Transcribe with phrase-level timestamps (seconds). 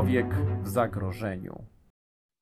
[0.00, 1.64] Człowiek w zagrożeniu.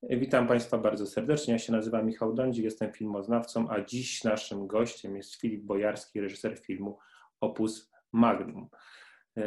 [0.02, 1.52] Witam Państwa bardzo serdecznie.
[1.52, 6.58] Ja się nazywam Michał Dądzik, jestem filmoznawcą, a dziś naszym gościem jest Filip Bojarski, reżyser
[6.58, 6.98] filmu
[7.40, 8.68] Opus Magnum.
[9.36, 9.42] E,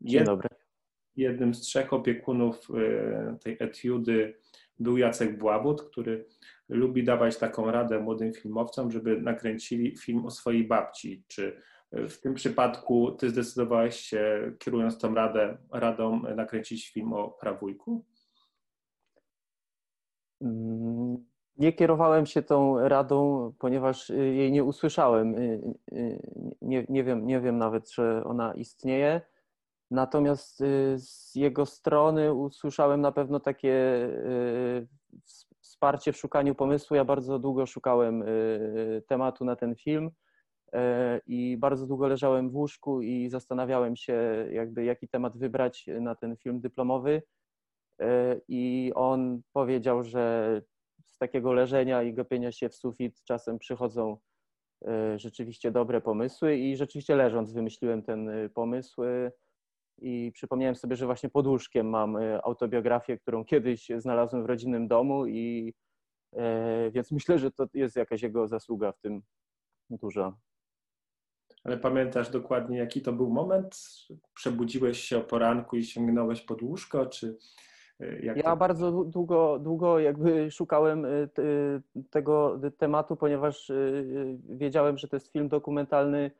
[0.00, 0.48] Dzień dobry.
[1.16, 4.34] Jednym z trzech opiekunów e, tej etiudy
[4.78, 6.26] był Jacek Błabut, który
[6.68, 11.24] lubi dawać taką radę młodym filmowcom, żeby nakręcili film o swojej babci.
[11.28, 11.62] Czy
[11.92, 18.04] w tym przypadku ty zdecydowałeś się, kierując tą radę, radą, nakręcić film o prawójku?
[20.40, 21.26] Mm,
[21.58, 25.34] nie kierowałem się tą radą, ponieważ y, jej nie usłyszałem.
[25.34, 25.60] Y,
[25.92, 26.20] y,
[26.62, 29.20] nie, nie, wiem, nie wiem nawet, że ona istnieje.
[29.90, 30.62] Natomiast
[30.96, 34.08] z jego strony usłyszałem na pewno takie
[35.60, 36.96] wsparcie w szukaniu pomysłu.
[36.96, 38.24] Ja bardzo długo szukałem
[39.06, 40.10] tematu na ten film
[41.26, 46.36] i bardzo długo leżałem w łóżku i zastanawiałem się, jakby jaki temat wybrać na ten
[46.36, 47.22] film dyplomowy.
[48.00, 50.62] E, i on powiedział, że
[51.04, 54.16] z takiego leżenia i gapienia się w sufit czasem przychodzą
[54.86, 59.02] e, rzeczywiście dobre pomysły i rzeczywiście leżąc wymyśliłem ten e, pomysł
[59.98, 65.26] i przypomniałem sobie, że właśnie pod łóżkiem mam autobiografię, którą kiedyś znalazłem w rodzinnym domu
[65.26, 65.74] i
[66.92, 69.22] więc myślę, że to jest jakaś jego zasługa w tym
[69.90, 70.36] duża.
[71.66, 73.80] Ale pamiętasz dokładnie, jaki to był moment?
[74.34, 77.36] Przebudziłeś się o poranku i sięgnąłeś pod łóżko, czy
[78.22, 78.56] jak ja to...
[78.56, 81.28] bardzo długo, długo jakby szukałem y,
[82.10, 86.30] tego tematu, ponieważ y, wiedziałem, że to jest film dokumentalny,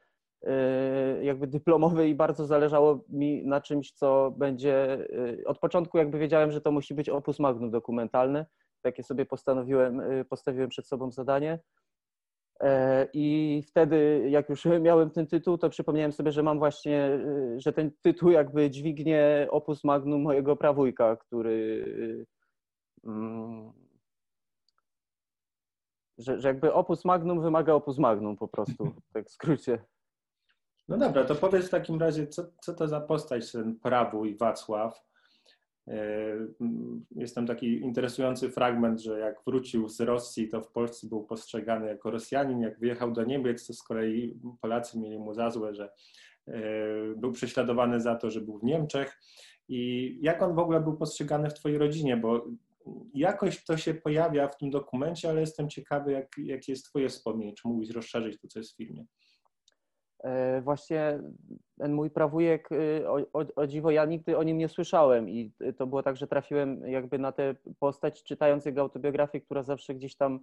[0.42, 5.08] y, jakby dyplomowy i bardzo zależało mi na czymś, co będzie.
[5.47, 8.47] Od początku jakby wiedziałem, że to musi być opus magnum dokumentalny.
[8.82, 11.58] Takie sobie postanowiłem, postawiłem przed sobą zadanie.
[12.60, 17.60] E, I wtedy, jak już miałem ten tytuł, to przypomniałem sobie, że mam właśnie, y,
[17.60, 21.50] że ten tytuł jakby dźwignie opus magnum mojego prawójka, który.
[21.50, 22.26] Y,
[23.04, 23.72] mm,
[26.19, 29.78] że, że jakby opus magnum wymaga opus magnum po prostu, tak w skrócie.
[30.88, 35.06] No dobra, to powiedz w takim razie, co, co to za postać ten prawój Wacław?
[35.88, 36.36] E,
[37.16, 41.86] jest tam taki interesujący fragment, że jak wrócił z Rosji, to w Polsce był postrzegany
[41.86, 42.60] jako Rosjanin.
[42.60, 45.91] Jak wyjechał do Niemiec, to z kolei Polacy mieli mu za złe, że
[46.46, 46.60] e,
[47.16, 49.20] był prześladowany za to, że był w Niemczech.
[49.69, 52.16] I jak on w ogóle był postrzegany w Twojej rodzinie?
[52.16, 52.46] Bo
[53.14, 57.54] jakoś to się pojawia w tym dokumencie, ale jestem ciekawy, jak, jakie jest Twoje wspomnienie.
[57.54, 59.04] Czy mógłbyś rozszerzyć to, co jest w filmie?
[60.26, 61.20] E, właśnie
[61.78, 65.53] ten mój prawujek, y, o, o, o, dziwo, ja nigdy o nim nie słyszałem i
[65.76, 70.16] to było tak, że trafiłem jakby na tę postać czytając jego autobiografię, która zawsze gdzieś
[70.16, 70.41] tam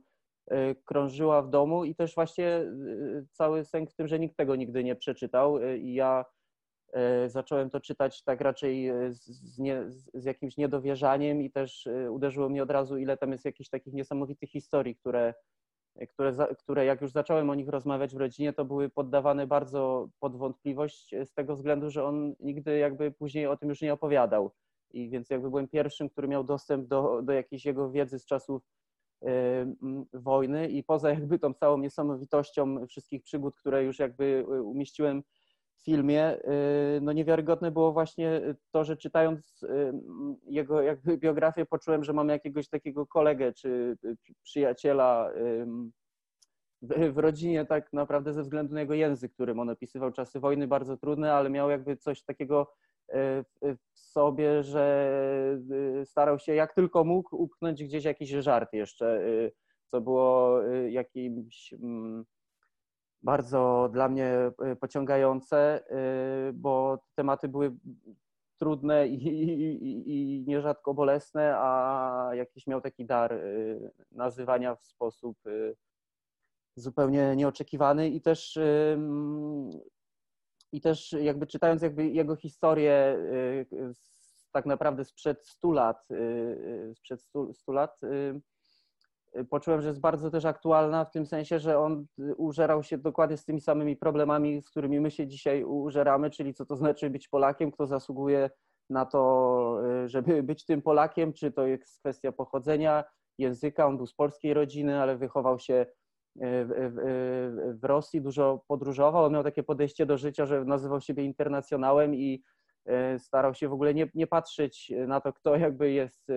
[0.52, 4.56] y, krążyła w domu i też właśnie y, cały sęk w tym, że nikt tego
[4.56, 6.26] nigdy nie przeczytał i ja
[7.28, 9.84] zacząłem to czytać tak raczej z, nie,
[10.14, 14.50] z jakimś niedowierzaniem i też uderzyło mnie od razu, ile tam jest jakichś takich niesamowitych
[14.50, 15.34] historii, które
[16.10, 20.38] które, które jak już zacząłem o nich rozmawiać w rodzinie, to były poddawane bardzo pod
[20.38, 24.52] wątpliwość z tego względu, że on nigdy jakby później o tym już nie opowiadał.
[24.92, 28.64] I więc jakby byłem pierwszym, który miał dostęp do, do jakiejś jego wiedzy z czasów
[29.24, 29.28] y,
[30.14, 35.24] wojny i poza jakby tą całą niesamowitością wszystkich przygód, które już jakby umieściłem
[35.82, 36.38] filmie,
[36.98, 38.42] y, no niewiarygodne było właśnie
[38.72, 39.94] to, że czytając y,
[40.46, 43.98] jego jakby biografię poczułem, że mam jakiegoś takiego kolegę czy
[44.44, 45.32] przyjaciela
[47.12, 50.98] w rodzinie tak naprawdę ze względu na jego język, którym on opisywał czasy wojny bardzo
[50.98, 52.74] trudne, ale miał jakby coś takiego
[53.10, 53.16] y,
[53.94, 55.10] w sobie, że
[56.06, 59.22] starał się jak tylko mógł upchnąć gdzieś jakiś żart jeszcze,
[59.86, 62.26] co było jakimś mm,
[63.24, 65.84] bardzo dla mnie y, pociągające,
[66.50, 67.76] y, bo tematy były
[68.60, 75.38] trudne i, i, i nierzadko bolesne, a jakiś miał taki dar y, nazywania w sposób
[76.76, 78.60] zupełnie nieoczekiwany i też
[80.72, 83.18] i też jakby czytając jakby jego historię
[84.52, 86.08] tak naprawdę sprzed 100 lat,
[86.96, 88.02] sprzed 100, 100 lat,
[89.50, 92.06] poczułem, że jest bardzo też aktualna w tym sensie, że on
[92.38, 96.66] użerał się dokładnie z tymi samymi problemami, z którymi my się dzisiaj użeramy, czyli co
[96.66, 98.50] to znaczy być Polakiem, kto zasługuje
[98.90, 103.04] na to, żeby być tym Polakiem, czy to jest kwestia pochodzenia,
[103.38, 103.88] języka.
[103.88, 105.86] On był z polskiej rodziny, ale wychował się
[106.36, 109.24] w, w, Rosji, dużo podróżował.
[109.24, 112.44] On miał takie podejście do życia, że nazywał siebie internacjonałem i
[113.18, 116.34] starał się w ogóle nie, nie patrzeć na to, kto jakby jest, e,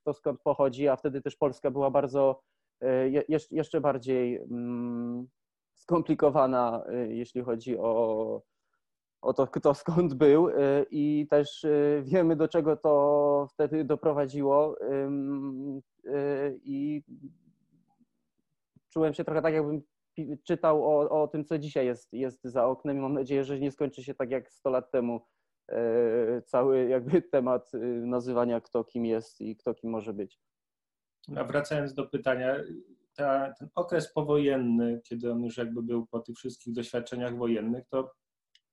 [0.00, 2.42] kto skąd pochodzi, a wtedy też Polska była bardzo
[2.80, 3.08] e,
[3.50, 5.28] jeszcze bardziej mm,
[5.74, 8.42] skomplikowana, jeśli chodzi o
[9.22, 10.48] o to, kto skąd był
[10.90, 11.66] i też
[12.02, 14.76] wiemy, do czego to wtedy doprowadziło.
[16.64, 17.02] I
[18.88, 19.82] czułem się trochę tak, jakbym
[20.44, 23.70] czytał o, o tym, co dzisiaj jest, jest za oknem i mam nadzieję, że nie
[23.70, 25.20] skończy się tak jak 100 lat temu
[26.46, 27.72] cały jakby temat
[28.02, 30.40] nazywania kto kim jest i kto kim może być.
[31.36, 32.56] A wracając do pytania,
[33.14, 38.10] ta, ten okres powojenny, kiedy on już jakby był po tych wszystkich doświadczeniach wojennych, to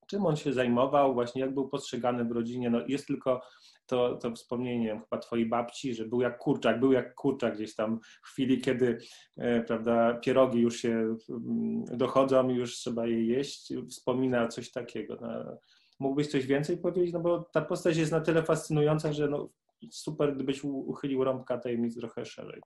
[0.08, 2.70] czym on się zajmował, właśnie jak był postrzegany w rodzinie.
[2.70, 3.42] No jest tylko
[3.86, 8.00] to, to wspomnienie chyba twojej babci, że był jak kurczak, był jak kurczak gdzieś tam
[8.24, 8.98] w chwili, kiedy
[9.38, 15.18] e, prawda, pierogi już się mm, dochodzą już trzeba je jeść, wspomina coś takiego.
[15.22, 15.58] No,
[16.00, 17.14] mógłbyś coś więcej powiedzieć?
[17.14, 19.50] No bo ta postać jest na tyle fascynująca, że no,
[19.92, 22.62] super, gdybyś uchylił rąbka tajemnic trochę szerzej.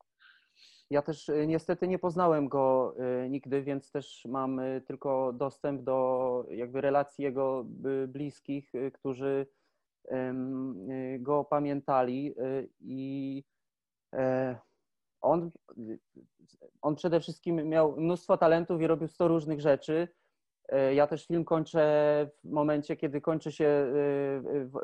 [0.89, 2.95] Ja też y, niestety nie poznałem go
[3.25, 7.65] y, nigdy, więc też mam y, tylko dostęp do jakby relacji jego
[8.07, 9.47] bliskich, którzy
[11.19, 12.35] go pamiętali
[12.81, 13.43] i
[14.15, 14.55] e,
[15.21, 15.51] on,
[16.81, 20.07] on przede wszystkim miał mnóstwo talentów i robił 100 różnych rzeczy.
[20.71, 21.81] E, ja też film kończę
[22.43, 23.93] w momencie, kiedy kończy się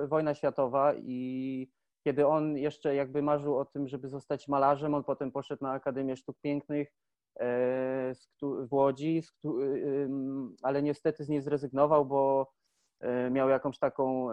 [0.07, 1.69] wojna światowa i
[2.03, 6.17] kiedy on jeszcze jakby marzył o tym, żeby zostać malarzem, on potem poszedł na Akademię
[6.17, 6.93] Sztuk Pięknych
[7.39, 9.23] e, w Łodzi,
[10.61, 12.51] ale niestety z niej zrezygnował, bo
[12.99, 14.27] e, miał jakąś taką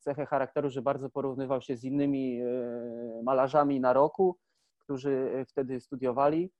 [0.00, 2.46] cechę charakteru, że bardzo porównywał się z innymi e,
[3.22, 4.38] malarzami na roku,
[4.78, 6.50] którzy wtedy studiowali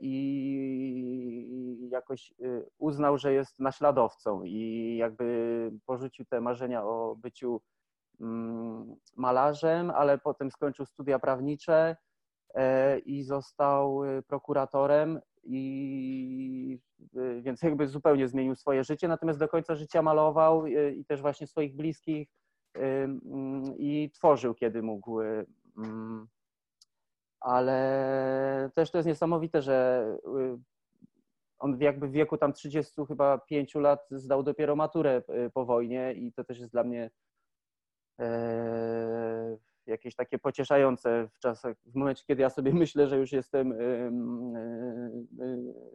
[0.00, 2.34] i jakoś
[2.78, 7.60] uznał, że jest naśladowcą i jakby porzucił te marzenia o byciu
[8.20, 11.96] Mm, malarzem, ale potem skończył studia prawnicze
[12.54, 16.78] e, i został e, prokuratorem i
[17.16, 21.46] e, więc jakby zupełnie zmienił swoje życie, natomiast do końca życia malował i też właśnie
[21.46, 22.28] swoich bliskich
[22.74, 25.18] mm, i tworzył, kiedy mógł.
[27.40, 30.06] Ale też to jest niesamowite, że
[31.58, 35.22] on jakby w wieku tam 30 chyba 5 lat zdał dopiero maturę
[35.54, 37.10] po wojnie i to też jest dla mnie
[38.20, 43.72] E, jakieś takie pocieszające w czasach, w momencie, kiedy ja sobie myślę, że już jestem
[43.72, 43.76] e,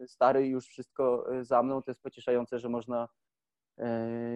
[0.02, 3.08] e, stary i już wszystko za mną, to jest pocieszające, że można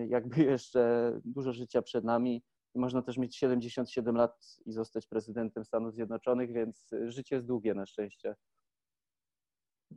[0.09, 2.43] jakby jeszcze dużo życia przed nami
[2.75, 7.87] można też mieć 77 lat i zostać prezydentem Stanów Zjednoczonych, więc życie jest długie na
[7.87, 8.35] szczęście.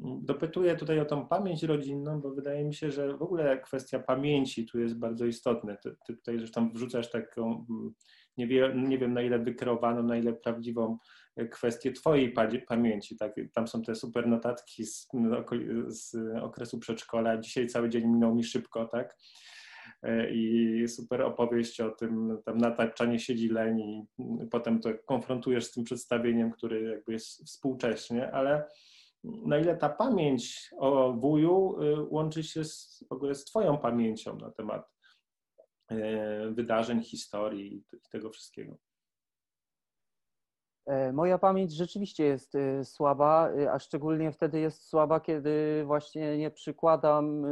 [0.03, 4.65] Dopytuję tutaj o tą pamięć rodzinną, bo wydaje mi się, że w ogóle kwestia pamięci
[4.65, 5.75] tu jest bardzo istotna.
[5.75, 7.93] Ty, ty tutaj zresztą wrzucasz taką, mm,
[8.37, 10.97] nie, wie, nie wiem na ile wykreowaną, na ile prawdziwą
[11.51, 12.33] kwestię Twojej
[12.67, 13.17] pamięci.
[13.17, 13.35] Tak?
[13.53, 15.07] Tam są te super notatki z,
[15.87, 17.37] z okresu przedszkola.
[17.37, 19.17] Dzisiaj cały dzień minął mi szybko, tak?
[20.31, 24.07] I super opowieść o tym, tam nataczanie siedzi leń i
[24.51, 28.67] potem to konfrontujesz z tym przedstawieniem, który jakby jest współcześnie, ale
[29.23, 34.37] na ile ta pamięć o wuju y, łączy się z, w ogóle z Twoją pamięcią
[34.37, 34.91] na temat
[35.87, 38.77] e, wydarzeń, historii i tego wszystkiego.
[40.85, 46.37] E, moja pamięć rzeczywiście jest y, słaba, y, a szczególnie wtedy jest słaba, kiedy właśnie
[46.37, 47.45] nie przykładam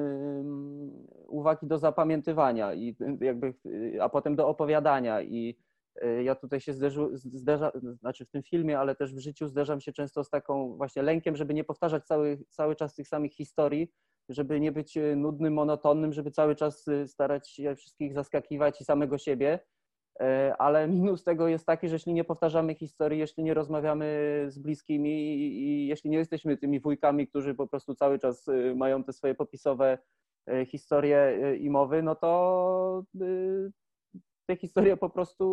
[1.28, 3.54] uwagi do zapamiętywania i jakby,
[4.02, 5.58] a potem do opowiadania i
[6.04, 9.82] Y, ja tutaj się zderzu, zderza, znaczy w tym filmie, ale też w życiu zderzam
[9.82, 13.92] się często z taką właśnie lękiem, żeby nie powtarzać cały, cały czas tych samych historii,
[14.30, 18.86] żeby nie być y, nudnym, monotonnym, żeby cały czas y, starać się wszystkich zaskakiwać i
[18.86, 19.60] samego siebie.
[20.58, 25.38] Ale minus tego jest taki, że jeśli nie powtarzamy historii, jeśli nie rozmawiamy z bliskimi
[25.38, 28.46] i, jeśli nie jesteśmy tymi wujkami, którzy po prostu cały czas
[28.76, 29.98] mają te swoje popisowe
[30.66, 33.04] historie i mowy, no to
[34.50, 35.46] te historie po prostu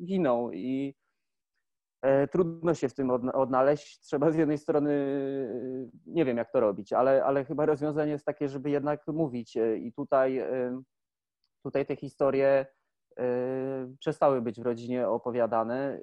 [0.00, 0.94] e, giną i
[2.02, 4.00] e, trudno się w tym odnaleźć.
[4.00, 8.26] Trzeba z jednej strony, e, nie wiem jak to robić, ale, ale chyba rozwiązanie jest
[8.26, 10.42] takie, żeby jednak mówić i tutaj,
[11.64, 12.66] tutaj te historie
[13.98, 16.00] przestały być w rodzinie opowiadane.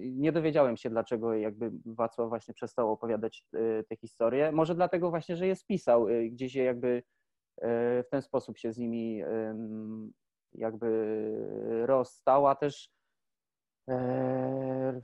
[0.00, 3.44] Nie dowiedziałem się, dlaczego jakby Wacław właśnie przestał opowiadać
[3.88, 4.52] te historie.
[4.52, 7.02] Może dlatego właśnie, że je spisał, gdzieś je jakby
[8.02, 9.22] w ten sposób się z nimi
[10.54, 10.86] jakby
[11.86, 12.90] rozstała też
[13.88, 15.00] e,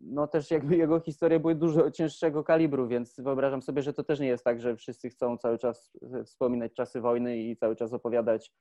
[0.00, 4.20] no też jakby jego historie były dużo cięższego kalibru, więc wyobrażam sobie, że to też
[4.20, 8.52] nie jest tak, że wszyscy chcą cały czas wspominać czasy wojny i cały czas opowiadać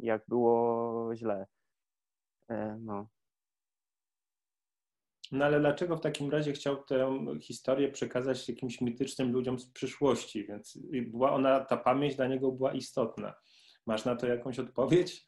[0.00, 1.46] jak było źle.
[2.48, 3.08] E, no.
[5.32, 10.46] No ale dlaczego w takim razie chciał tę historię przekazać jakimś mitycznym ludziom z przyszłości?
[10.46, 13.34] Więc była ona, ta pamięć dla niego była istotna.
[13.86, 15.26] Masz na to jakąś odpowiedź?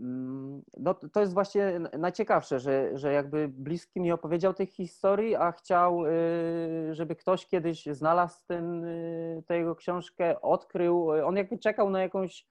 [0.00, 5.52] Mm, no to jest właśnie najciekawsze, że, że jakby bliski mi opowiedział tych historii, a
[5.52, 11.10] chciał, y, żeby ktoś kiedyś znalazł ten, y, tę jego książkę, odkrył.
[11.10, 12.46] On jakby czekał na jakąś.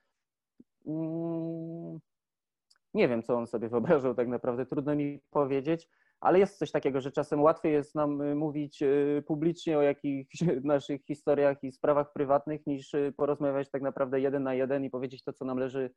[0.88, 2.00] Mm,
[2.94, 5.90] nie wiem, co on sobie wyobrażał tak naprawdę, trudno mi powiedzieć,
[6.24, 8.84] ale jest coś takiego, że czasem łatwiej jest nam y, mówić
[9.28, 14.84] publicznie o jakichś naszych historiach i sprawach prywatnych, niż porozmawiać tak naprawdę jeden na jeden
[14.84, 15.94] i powiedzieć to, co nam leży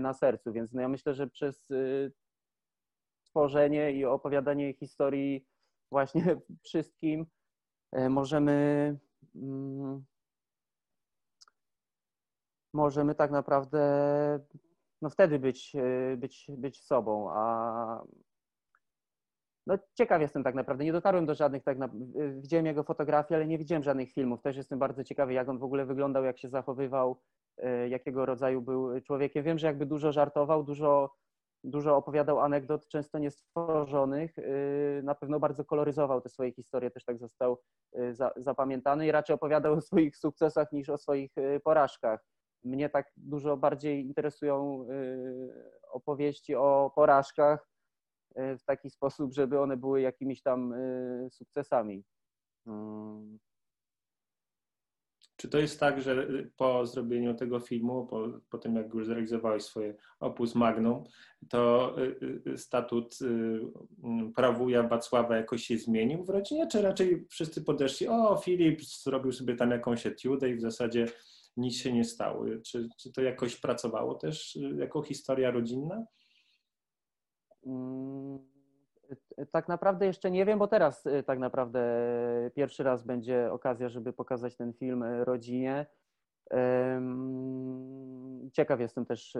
[0.00, 0.52] na sercu.
[0.52, 2.12] Więc no ja myślę, że przez y,
[3.24, 5.46] tworzenie i opowiadanie historii
[5.90, 7.26] właśnie wszystkim
[8.10, 8.98] możemy
[9.34, 10.04] mm,
[12.72, 13.80] możemy tak naprawdę
[15.02, 15.72] no wtedy być,
[16.16, 18.04] być, być sobą, a
[19.66, 20.84] no ciekaw jestem tak naprawdę.
[20.84, 21.88] Nie dotarłem do żadnych tak na...
[22.36, 24.42] Widziałem jego fotografie, ale nie widziałem żadnych filmów.
[24.42, 27.20] Też jestem bardzo ciekawy, jak on w ogóle wyglądał, jak się zachowywał,
[27.58, 29.44] E, jakiego rodzaju był człowiekiem.
[29.44, 31.14] Wiem, że jakby dużo żartował, dużo,
[31.64, 34.38] dużo opowiadał anegdot, często niestworzonych.
[34.38, 34.42] E,
[35.02, 37.60] na pewno bardzo koloryzował te swoje historie, też tak został
[37.92, 41.32] e, za, zapamiętany i raczej opowiadał o swoich sukcesach niż o swoich
[41.64, 42.24] porażkach.
[42.64, 44.86] Mnie tak dużo bardziej interesują
[45.92, 47.68] opowieści o porażkach
[48.36, 50.74] w taki sposób, żeby one były jakimiś tam
[51.30, 52.04] sukcesami.
[52.66, 53.38] Mm.
[55.36, 59.06] Czy to jest tak, że y, po zrobieniu tego filmu, po, po tym jak już
[59.06, 61.04] zrealizowałeś swoje opus magnum,
[61.48, 67.64] to y, y, statut mm, prawuja Wacława jakoś się zmienił w rodzinie, czy raczej wszyscy
[67.64, 71.06] podeszli, o Filip zrobił sobie tam jakąś etiudę i w zasadzie
[71.56, 72.44] nic się nie stało.
[72.66, 76.04] Czy, czy to jakoś pracowało też jako historia rodzinna?
[77.66, 78.54] Mm
[79.52, 81.80] tak naprawdę jeszcze nie wiem, bo teraz y, tak naprawdę
[82.54, 85.86] pierwszy raz będzie okazja, żeby pokazać ten film y, rodzinie.
[88.52, 89.36] Ciekaw jestem też,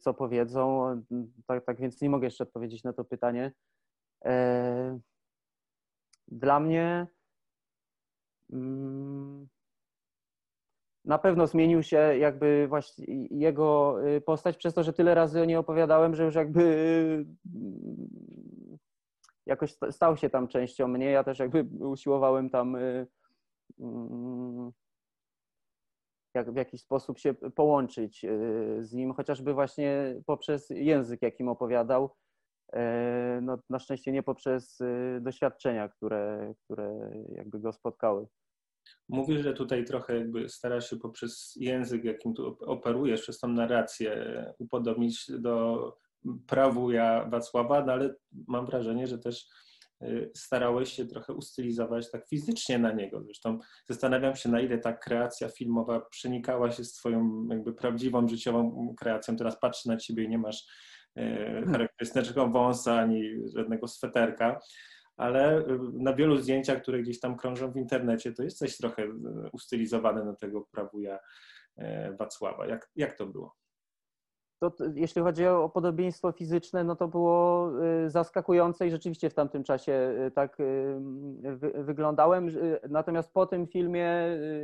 [0.00, 0.84] co powiedzą,
[1.46, 3.52] tak, tak więc nie mogę jeszcze odpowiedzieć na to pytanie.
[4.24, 4.98] E,
[6.28, 7.06] dla mnie
[8.52, 9.48] mm,
[11.08, 13.96] na pewno zmienił się jakby właśnie jego
[14.26, 17.26] postać przez to, że tyle razy o niej opowiadałem, że już jakby
[19.48, 21.10] jakoś stał się tam częścią mnie.
[21.10, 23.06] Ja też jakby usiłowałem tam y,
[23.80, 24.72] mm,
[26.34, 32.16] jak w jakiś sposób się połączyć y, z nim, chociażby właśnie poprzez język, jakim opowiadał.
[32.72, 38.26] E, no, na szczęście nie poprzez y, doświadczenia, które, które jakby go spotkały.
[39.08, 44.44] Mówisz, że tutaj trochę jakby starasz się poprzez język, jakim tu operujesz, przez tą narrację
[44.58, 45.78] upodobnić do
[46.46, 48.14] prawu ja Wacława, no ale
[48.48, 49.46] mam wrażenie, że też
[50.02, 53.22] y, starałeś się trochę ustylizować tak fizycznie na niego.
[53.22, 58.94] Zresztą zastanawiam się, na ile ta kreacja filmowa przenikała się z twoją jakby prawdziwą, życiową
[58.98, 59.36] kreacją.
[59.36, 60.66] Teraz patrzę na ciebie i nie masz
[61.18, 61.22] y,
[61.72, 63.22] charakterystycznego wąsa ani
[63.54, 64.60] żadnego sweterka,
[65.18, 69.08] ale y, na wielu zdjęciach, które gdzieś tam krążą w internecie, to jest coś trochę
[69.52, 71.18] ustylizowane na tego prawuja
[72.18, 72.66] Wacława.
[72.66, 73.56] Jak, jak to było?
[74.60, 77.70] to, jeśli chodzi o podobieństwo fizyczne, no to było
[78.06, 79.92] y, zaskakujące i rzeczywiście w tamtym czasie
[80.26, 81.00] y, tak y,
[81.74, 82.48] wyglądałem.
[82.88, 84.10] Natomiast po tym filmie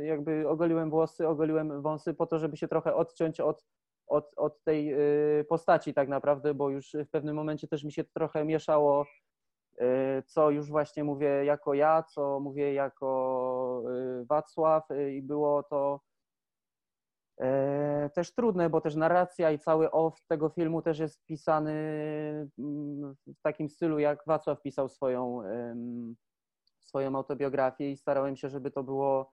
[0.03, 3.65] jakby ogoliłem włosy, ogoliłem wąsy po to, żeby się trochę odciąć od,
[4.07, 4.95] od, od tej
[5.49, 9.05] postaci tak naprawdę, bo już w pewnym momencie też mi się trochę mieszało,
[10.25, 13.83] co już właśnie mówię jako ja, co mówię jako
[14.29, 15.99] Wacław i było to
[18.13, 21.71] też trudne, bo też narracja i cały off tego filmu też jest pisany
[22.59, 25.41] mm, w takim stylu, jak Wacław pisał swoją,
[26.79, 29.31] swoją autobiografię i starałem się, żeby to było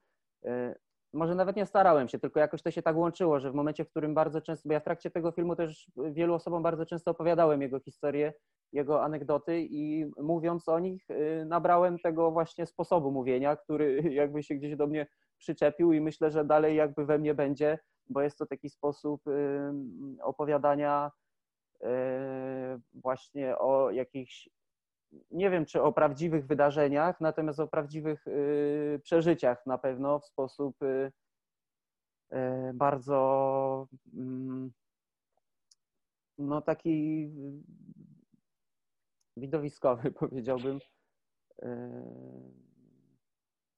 [1.12, 3.90] może nawet nie starałem się, tylko jakoś to się tak łączyło, że w momencie, w
[3.90, 7.62] którym bardzo często, bo ja w trakcie tego filmu też wielu osobom bardzo często opowiadałem
[7.62, 8.32] jego historię,
[8.72, 14.54] jego anegdoty i mówiąc o nich, y, nabrałem tego właśnie sposobu mówienia, który jakby się
[14.54, 15.06] gdzieś do mnie
[15.38, 19.22] przyczepił i myślę, że dalej jakby we mnie będzie, bo jest to taki sposób
[20.22, 21.10] opowiadania
[21.82, 21.86] y,
[22.92, 24.48] właśnie o jakichś,
[25.30, 30.76] nie wiem czy o prawdziwych wydarzeniach, natomiast o prawdziwych y, przeżyciach na pewno w sposób
[32.74, 33.88] bardzo
[36.38, 37.28] no taki
[39.36, 40.78] widowiskowy, powiedziałbym.
[41.62, 41.68] Yy,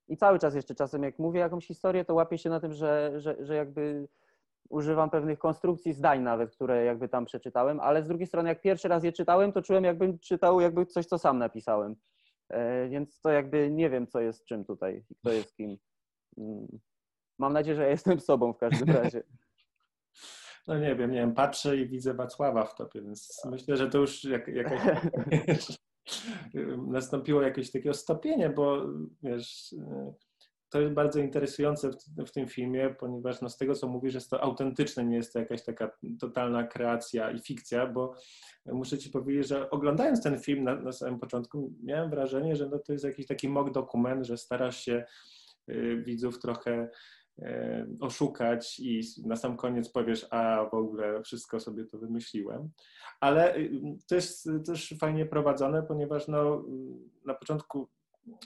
[0.07, 3.13] I cały czas jeszcze czasem, jak mówię jakąś historię, to łapię się na tym, że,
[3.17, 4.07] że, że jakby
[4.69, 8.87] używam pewnych konstrukcji zdań nawet, które jakby tam przeczytałem, ale z drugiej strony jak pierwszy
[8.87, 11.95] raz je czytałem, to czułem jakbym czytał jakby coś, co sam napisałem.
[12.49, 15.77] E, więc to jakby nie wiem, co jest czym tutaj i kto jest kim.
[16.37, 16.67] Mm.
[17.39, 19.23] Mam nadzieję, że ja jestem sobą w każdym razie.
[20.67, 23.97] No nie wiem, nie wiem, patrzę i widzę Wacława w tobie, więc myślę, że to
[23.97, 24.81] już jak, jakaś,
[26.87, 28.85] nastąpiło jakieś takie stopienie, bo
[29.23, 29.75] wiesz,
[30.69, 31.95] to jest bardzo interesujące w,
[32.27, 35.39] w, tym filmie, ponieważ no, z tego, co mówisz, jest to autentyczne, nie jest to
[35.39, 38.13] jakaś taka totalna kreacja i fikcja, bo
[38.65, 42.79] muszę ci powiedzieć, że oglądając ten film na, na samym początku, miałem wrażenie, że no,
[42.79, 45.05] to jest jakiś taki mock dokument, że starasz się
[45.69, 46.89] y, widzów trochę
[47.99, 52.69] oszukać i na sam koniec powiesz, a w ogóle wszystko sobie to wymyśliłem.
[53.19, 53.55] Ale
[54.07, 56.65] to jest też fajnie prowadzone, ponieważ no,
[57.25, 57.89] na początku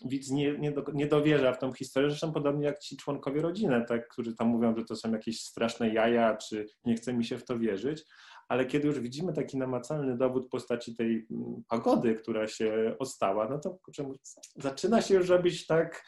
[0.05, 3.85] widz nie, nie, do, nie dowierza w tą historię, zresztą podobnie jak ci członkowie rodziny,
[3.87, 7.37] tak, którzy tam mówią, że to są jakieś straszne jaja, czy nie chce mi się
[7.37, 8.05] w to wierzyć,
[8.47, 11.27] ale kiedy już widzimy taki namacalny dowód postaci tej
[11.67, 14.13] pagody, która się ostała, no to kurczę,
[14.55, 16.03] zaczyna się już robić tak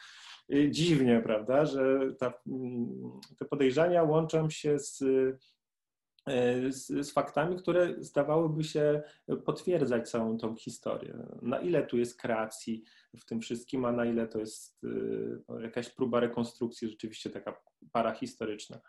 [0.69, 5.03] dziwnie, prawda, że ta, mm, te podejrzenia łączą się z
[6.27, 9.01] E, z, z, faktami, które zdawałyby się
[9.45, 11.17] potwierdzać całą tą historię.
[11.41, 12.83] Na ile tu jest kreacji
[13.17, 14.81] w tym wszystkim, a na ile to jest
[15.61, 18.79] jakaś próba rekonstrukcji, rzeczywiście taka parahistoryczna.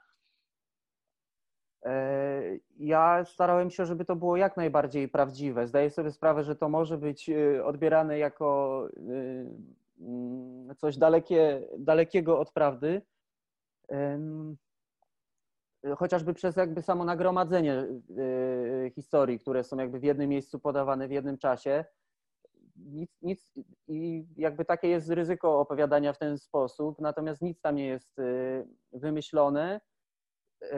[1.85, 2.43] E,
[2.79, 5.67] ja starałem się, żeby to było jak najbardziej prawdziwe.
[5.67, 7.31] Zdaję sobie sprawę, że to może być
[7.65, 8.89] odbierane jako
[10.77, 13.03] coś dalekie, dalekiego od prawdy
[15.97, 17.87] chociażby przez jakby samo nagromadzenie
[18.19, 21.85] y, historii, które są jakby w jednym miejscu podawane w jednym czasie.
[22.77, 23.53] Nic, nic,
[23.89, 28.67] I jakby takie jest ryzyko opowiadania w ten sposób, natomiast nic tam nie jest y,
[28.93, 29.81] wymyślone.
[30.63, 30.69] Y,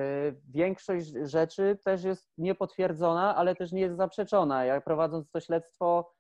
[0.49, 4.65] większość rzeczy też jest niepotwierdzona, ale też nie jest zaprzeczona.
[4.65, 6.14] Ja prowadząc to śledztwo,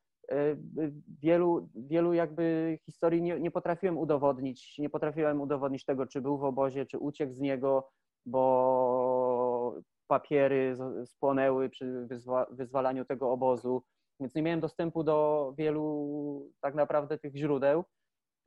[1.22, 6.44] wielu, wielu jakby historii nie, nie potrafiłem udowodnić, nie potrafiłem udowodnić tego, czy był w
[6.44, 7.90] obozie, czy uciekł z niego,
[8.26, 12.08] bo papiery spłonęły przy
[12.50, 13.82] wyzwalaniu tego obozu,
[14.20, 17.84] więc nie miałem dostępu do wielu tak naprawdę tych źródeł,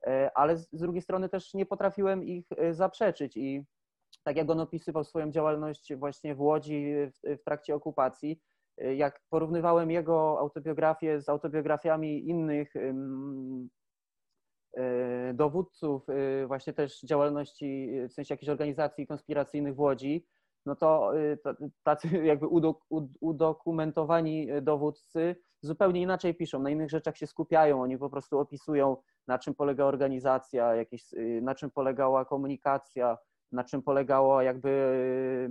[0.06, 3.64] e, ale z drugiej strony też nie potrafiłem ich e, zaprzeczyć i
[4.24, 8.57] tak jak on opisywał swoją działalność właśnie w Łodzi w, w trakcie okupacji, e,
[8.96, 12.74] jak porównywałem jego autobiografię z autobiografiami innych
[14.76, 20.26] E, dowódców e, właśnie też działalności, w sensie jakichś organizacji konspiracyjnych w Łodzi,
[20.66, 21.36] no to e,
[21.82, 22.46] tacy jakby
[23.20, 29.38] udokumentowani dowódcy zupełnie inaczej piszą, na innych rzeczach się skupiają, oni po prostu opisują, na
[29.38, 31.04] czym polega organizacja, jakieś,
[31.42, 33.18] na czym polegała komunikacja,
[33.52, 35.50] na czym polegało jakby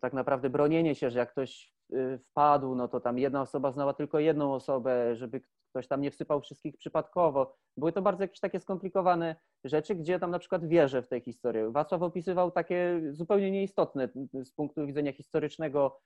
[0.00, 1.74] tak naprawdę bronienie się, że jak ktoś
[2.18, 6.40] wpadł, no to tam jedna osoba znała tylko jedną osobę, żeby ktoś tam nie wsypał
[6.40, 7.56] wszystkich przypadkowo.
[7.76, 11.72] Były to bardzo jakieś takie skomplikowane rzeczy, gdzie tam na przykład wierzę w tej historii.
[11.72, 14.08] Wacław opisywał takie zupełnie nieistotne
[14.44, 16.00] z punktu widzenia historycznego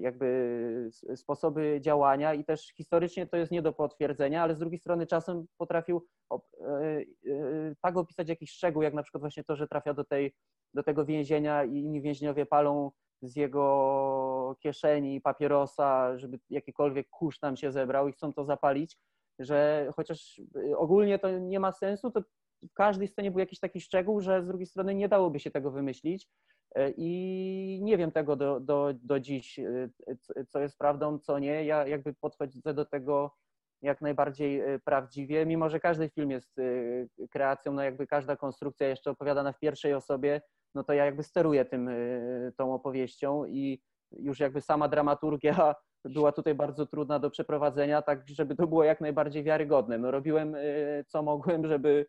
[0.00, 5.06] jakby sposoby działania i też historycznie to jest nie do potwierdzenia, ale z drugiej strony
[5.06, 6.06] czasem potrafił
[7.26, 10.34] y, tak opisać jakiś szczegół, jak na przykład właśnie to, że trafia do, tej,
[10.74, 12.90] do tego więzienia i inni więźniowie palą
[13.22, 18.98] z jego kieszeni papierosa, żeby jakikolwiek kurz tam się zebrał i chcą to zapalić,
[19.38, 20.40] że chociaż
[20.76, 22.22] ogólnie to nie ma sensu, to
[22.70, 25.70] w każdej scenie był jakiś taki szczegół, że z drugiej strony nie dałoby się tego
[25.70, 26.28] wymyślić
[26.96, 29.90] i nie wiem tego do, do, do dziś, y,
[30.48, 31.64] co jest prawdą, co nie.
[31.64, 33.30] Ja jakby podchodzę do tego
[33.82, 36.56] jak najbardziej prawdziwie, mimo że każdy film jest
[37.30, 40.40] kreacją, no jakby każda konstrukcja jeszcze opowiadana w pierwszej osobie,
[40.74, 41.90] no to ja jakby steruję tym,
[42.56, 45.74] tą opowieścią i już jakby sama dramaturgia
[46.14, 49.98] była tutaj bardzo trudna do przeprowadzenia, tak żeby to było jak najbardziej wiarygodne.
[49.98, 50.56] No robiłem
[51.06, 52.06] co mogłem, żeby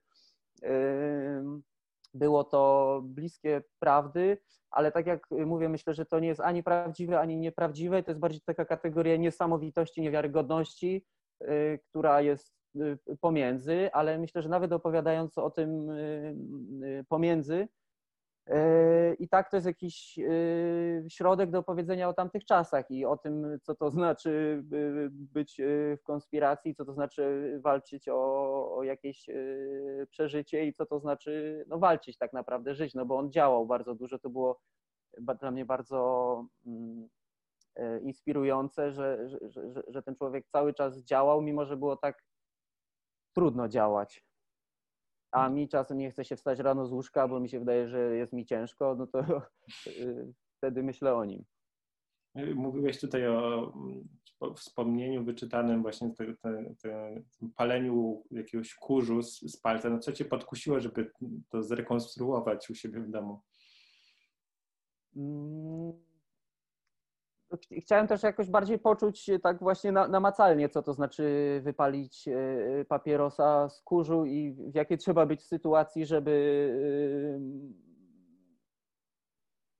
[2.13, 4.38] było to bliskie prawdy,
[4.71, 8.04] ale tak jak mówię, myślę, że to nie jest ani prawdziwe, ani nieprawdziwe.
[8.04, 11.06] To jest bardziej taka kategoria niesamowitości, niewiarygodności,
[11.89, 12.56] która jest
[13.21, 15.88] pomiędzy, ale myślę, że nawet opowiadając o tym
[17.10, 17.67] pomiędzy,
[19.20, 23.60] i tak to jest jakiś y, środek do powiedzenia o tamtych czasach i o tym,
[23.64, 29.26] co to znaczy y, być y, w konspiracji, co to znaczy walczyć o, o jakieś
[30.10, 33.96] przeżycie i co to znaczy no, walczyć tak naprawdę, żyć, no bo on działał bardzo
[33.96, 34.62] dużo, to było
[35.40, 37.10] dla mnie bardzo mm,
[38.02, 42.24] inspirujące, że, że, że, że ten człowiek cały czas działał, mimo że było tak
[43.34, 44.31] trudno działać.
[45.32, 48.15] A mi czasem nie chce się wstać rano z łóżka, bo mi się wydaje, że
[48.15, 49.20] jest mi ciężko, no to
[49.88, 51.46] y, wtedy myślę o nim.
[52.56, 53.74] Mówiłeś tutaj o,
[54.39, 57.22] o wspomnieniu wyczytanym właśnie te, te, te,
[57.56, 59.89] paleniu jakiegoś kurzu z, z palca.
[59.89, 61.12] No co cię podkusiło, żeby
[61.50, 63.41] to zrekonstruować u siebie w domu?
[65.15, 65.94] Mm,
[67.82, 71.24] chciałem też jakoś bardziej poczuć tak właśnie namacalnie, co to znaczy
[71.64, 76.32] wypalić e, papierosa z kurzu i w jakiej trzeba być sytuacji, żeby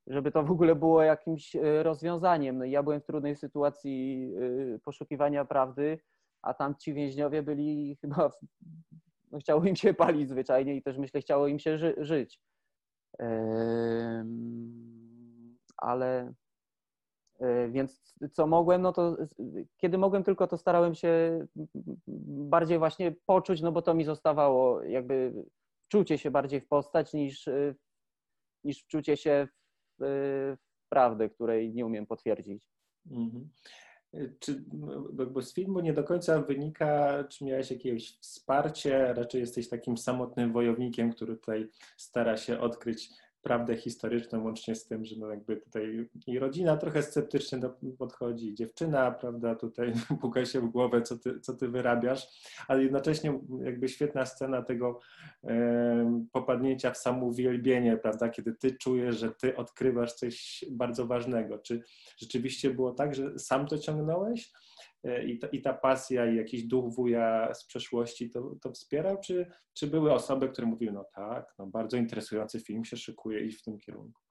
[0.08, 2.58] żeby to w ogóle było jakimś e, rozwiązaniem.
[2.58, 4.30] No ja byłem w trudnej sytuacji
[4.76, 6.00] e, poszukiwania prawdy,
[6.42, 8.32] a tam ci więźniowie byli chyba,
[9.32, 12.42] no chciało im się palić zwyczajnie i też myślę, chciało im się ży żyć.
[15.78, 16.34] Ale e,
[17.70, 19.18] więc co mogłem, no to
[19.78, 21.46] kiedy mogłem tylko, to starałem się
[22.28, 25.34] bardziej właśnie poczuć, no bo to mi zostawało jakby
[25.86, 27.50] wczucie się bardziej w postać niż,
[28.64, 29.62] niż wczucie się w
[30.02, 32.68] w prawdę, której nie umiem potwierdzić.
[33.12, 33.50] Mhm.
[34.40, 34.66] Czy
[35.20, 40.54] jakby z filmu nie do końca wynika, czy miałeś jakieś wsparcie, raczej jesteś takim samotnym
[40.54, 43.10] wojownikiem, który tutaj stara się odkryć
[43.42, 48.48] prawdę historyczną, łącznie z tym, że no jakby tutaj i rodzina trochę sceptycznie do, podchodzi,
[48.48, 52.28] i dziewczyna, prawda, tutaj puka się w głowę, co ty, co ty wyrabiasz,
[52.68, 55.00] ale jednocześnie jakby świetna scena tego
[55.44, 61.58] e, popadnięcia w samouwielbienie, prawda, kiedy ty czujesz, że ty odkrywasz coś bardzo ważnego.
[61.60, 61.84] Czy
[62.18, 64.52] rzeczywiście było tak, że sam to ciągnąłeś?
[65.04, 69.18] E, i ta, i ta pasja i jakiś duch wuja z przeszłości to, to wspierał,
[69.18, 73.60] czy, czy były osoby, które mówiły, no tak, no bardzo interesujący film się szykuje iść
[73.60, 74.22] w tym kierunku?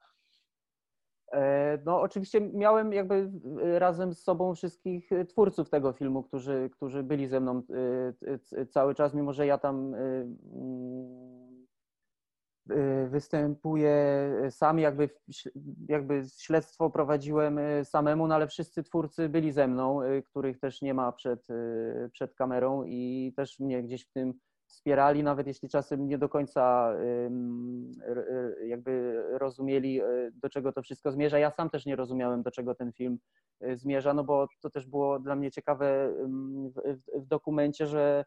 [1.32, 3.30] E, no, oczywiście miałem jakby
[3.78, 7.62] razem z sobą wszystkich twórców tego filmu, którzy, którzy byli ze mną
[8.56, 9.94] e, cały czas, mimo że ja tam
[13.08, 13.94] występuję
[14.50, 15.10] sam, jakby,
[15.88, 20.82] jakby śledztwo prowadziłem y, samemu, no ale wszyscy twórcy byli ze mną, y, których też
[20.82, 21.46] nie ma przed,
[22.12, 24.34] przed kamerą i też mnie gdzieś w tym
[24.66, 26.94] wspierali, nawet jeśli czasem nie do końca
[28.66, 30.00] jakby rozumieli,
[30.32, 31.38] do czego to wszystko zmierza.
[31.38, 33.18] Ja sam też nie rozumiałem, do czego ten film
[33.74, 36.14] zmierza, no bo to też było dla mnie ciekawe
[36.76, 38.24] w, w dokumencie, że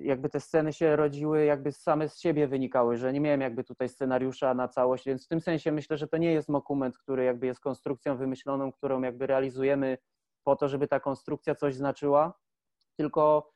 [0.00, 3.88] jakby te sceny się rodziły, jakby same z siebie wynikały, że nie miałem jakby tutaj
[3.88, 7.46] scenariusza na całość, więc w tym sensie myślę, że to nie jest dokument, który jakby
[7.46, 9.98] jest konstrukcją wymyśloną, którą jakby realizujemy
[10.44, 12.38] po to, żeby ta konstrukcja coś znaczyła,
[12.96, 13.50] tylko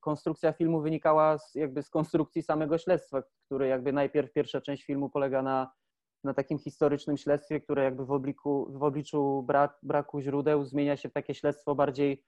[0.00, 5.10] konstrukcja filmu wynikała z, jakby z konstrukcji samego śledztwa, które jakby najpierw pierwsza część filmu
[5.10, 5.72] polega na,
[6.24, 11.08] na takim historycznym śledztwie, które jakby w, obliku, w obliczu brak, braku źródeł zmienia się
[11.08, 12.24] w takie śledztwo bardziej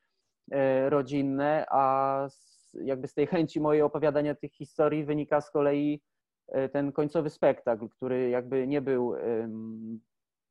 [0.88, 2.28] rodzinne, a
[2.74, 6.02] jakby z tej chęci mojej opowiadania tych historii wynika z kolei
[6.48, 9.14] e, ten końcowy spektakl, który jakby nie był,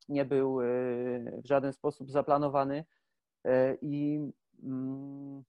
[0.08, 0.64] nie był e,
[1.42, 2.84] w żaden sposób zaplanowany.
[3.82, 4.20] I,
[4.62, 5.44] mm,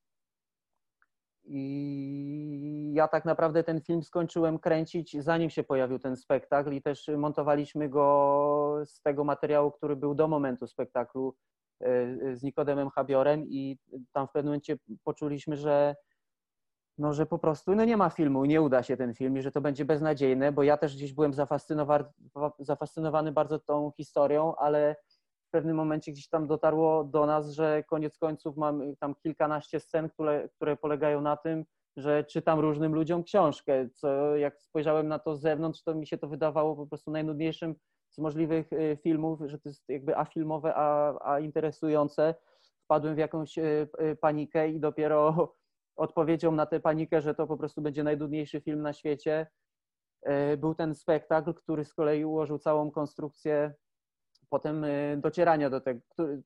[1.49, 7.09] i ja tak naprawdę ten film skończyłem kręcić zanim się pojawił ten spektakl i też
[7.17, 11.35] montowaliśmy go z tego materiału, który był do momentu spektaklu.
[11.35, 11.56] E,
[12.33, 13.77] z Nikodemem Habiorem i
[14.13, 15.95] tam w pewnym momencie poczuliśmy, że
[16.97, 19.51] no, że po prostu no nie ma filmu, nie uda się ten film i że
[19.51, 21.33] to będzie beznadziejne, bo ja też gdzieś byłem
[22.59, 24.95] zafascynowany bardzo tą historią, ale
[25.47, 30.09] w pewnym momencie gdzieś tam dotarło do nas, że koniec końców mam tam kilkanaście scen,
[30.09, 31.65] które, które polegają na tym,
[31.97, 36.17] że czytam różnym ludziom książkę, co jak spojrzałem na to z zewnątrz, to mi się
[36.17, 37.75] to wydawało po prostu najnudniejszym
[38.17, 42.35] z możliwych y, filmów, że to jest jakby afilmowe, a, a interesujące.
[42.83, 45.53] Wpadłem w jakąś y, y, panikę i dopiero
[45.95, 49.47] odpowiedzią na tę panikę, że to po prostu będzie najdudniejszy film na świecie,
[50.57, 53.73] był ten spektakl, który z kolei ułożył całą konstrukcję
[54.49, 54.85] potem
[55.17, 55.99] docierania do tego.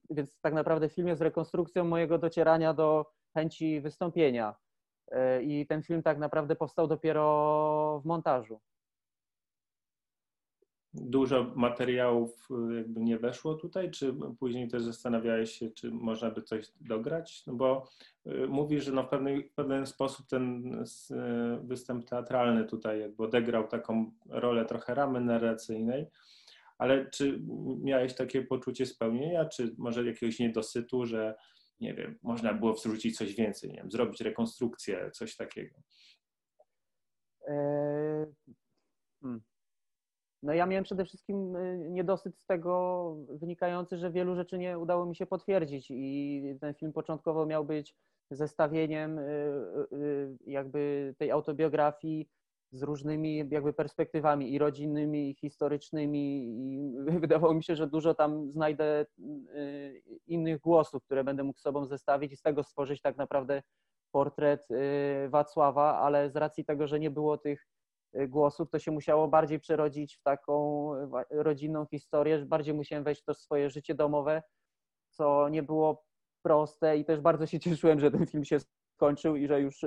[0.10, 4.56] Więc tak naprawdę film jest rekonstrukcją mojego docierania do chęci wystąpienia.
[5.42, 8.62] I ten film tak naprawdę powstał dopiero w montażu
[10.94, 16.42] dużo materiałów y, jakby nie weszło tutaj, czy później też zastanawiałeś się, czy można by
[16.42, 17.46] coś dograć?
[17.48, 17.90] No bo
[18.28, 20.88] y, mówisz, że no w, pewny, w pewien sposób ten y,
[21.64, 26.08] występ teatralny tutaj jakby odegrał taką rolę trochę ramy narracyjnej,
[26.78, 27.42] ale czy
[27.82, 31.36] miałeś takie poczucie spełnienia, czy może jakiegoś niedosytu, że
[31.80, 35.76] nie wiem, można było wrzucić coś więcej, nie wiem, zrobić rekonstrukcję, coś takiego?
[37.48, 38.26] E,
[39.22, 39.42] hmm.
[40.44, 45.06] No ja miałem przede wszystkim y, niedosyt z tego wynikający, że wielu rzeczy nie udało
[45.06, 47.96] mi się potwierdzić i ten film początkowo miał być
[48.32, 49.24] zestawieniem y,
[49.94, 52.30] y, jakby tej autobiografii
[52.72, 58.52] z różnymi jakby perspektywami i rodzinnymi, i historycznymi i wydawało mi się, że dużo tam
[58.52, 59.06] znajdę
[60.28, 63.62] innych głosów, które będę mógł z sobą zestawić i z tego stworzyć tak naprawdę
[64.12, 64.68] portret
[65.30, 67.68] Wacława, ale z racji tego, że nie było tych
[68.14, 70.92] głosów, to się musiało bardziej przerodzić w taką
[71.30, 74.44] rodzinną historię, że bardziej musiałem wejść w to swoje życie domowe,
[75.10, 76.04] co nie było
[76.42, 78.58] proste i też bardzo się cieszyłem, że ten film się
[78.96, 79.86] skończył i że już,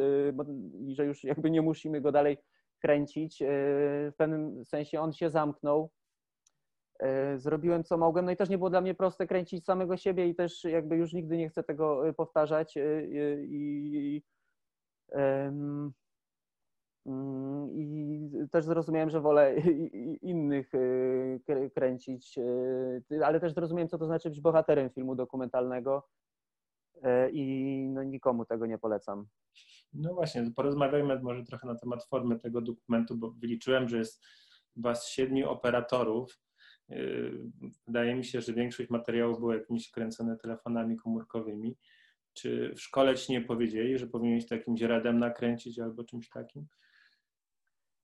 [0.87, 2.39] i że już jakby nie musimy go dalej
[2.83, 3.43] kręcić.
[4.11, 5.91] W pewnym sensie on się zamknął.
[7.37, 10.35] Zrobiłem co mogłem, no i też nie było dla mnie proste kręcić samego siebie i
[10.35, 14.23] też jakby już nigdy nie chcę tego powtarzać i,
[15.19, 16.04] mm, i
[18.51, 19.57] też zrozumiałem, że wolę
[20.33, 20.71] innych
[21.75, 22.39] kręcić,
[23.25, 26.09] ale też zrozumiałem, co to znaczy być bohaterem filmu dokumentalnego
[27.33, 29.27] i no, nikomu tego nie polecam.
[29.93, 34.25] No właśnie, porozmawiajmy może trochę na temat formy tego dokumentu, bo wyliczyłem, że jest
[34.75, 36.41] chyba z siedmiu operatorów.
[37.87, 41.77] Wydaje mi się, że większość materiałów było jakimiś kręcone telefonami komórkowymi.
[42.33, 46.67] Czy w szkole ci nie powiedzieli, że powinieneś to jakimś radem nakręcić albo czymś takim?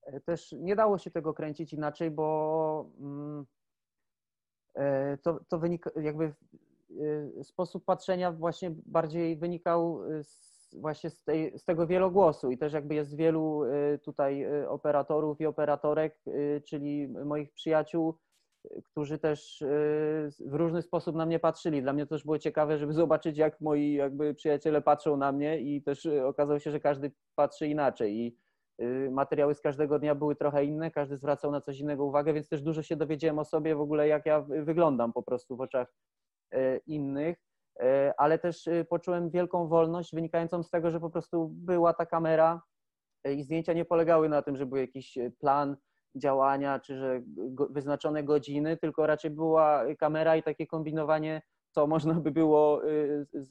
[0.02, 3.46] E, też nie dało się tego kręcić inaczej, bo mm,
[4.74, 5.60] e, to, to
[6.00, 6.24] jakby
[7.38, 12.72] e, sposób patrzenia właśnie bardziej wynikał z właśnie z, tej, z tego wielogłosu i też
[12.72, 13.62] jakby jest wielu
[14.04, 16.18] tutaj operatorów i operatorek,
[16.66, 18.18] czyli moich przyjaciół,
[18.84, 19.64] którzy też
[20.46, 21.82] w różny sposób na mnie patrzyli.
[21.82, 25.60] Dla mnie to też było ciekawe, żeby zobaczyć, jak moi jakby przyjaciele patrzą na mnie
[25.60, 28.36] i też okazało się, że każdy patrzy inaczej i
[29.10, 32.62] materiały z każdego dnia były trochę inne, każdy zwracał na coś innego uwagę, więc też
[32.62, 35.94] dużo się dowiedziałem o sobie w ogóle, jak ja wyglądam po prostu w oczach
[36.86, 37.36] innych.
[37.80, 42.06] E, ale też e, poczułem wielką wolność wynikającą z tego, że po prostu była ta
[42.06, 42.62] kamera
[43.24, 45.76] e, i zdjęcia nie polegały na tym, że był jakiś plan
[46.14, 47.22] działania, czy że
[47.70, 52.82] wyznaczone godziny, tylko raczej była kamera i takie kombinowanie, co można by było